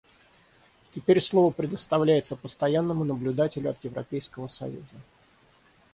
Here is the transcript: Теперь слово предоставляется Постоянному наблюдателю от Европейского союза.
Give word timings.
Теперь 0.95 1.21
слово 1.21 1.51
предоставляется 1.51 2.35
Постоянному 2.35 3.03
наблюдателю 3.03 3.69
от 3.69 3.83
Европейского 3.83 4.47
союза. 4.47 4.87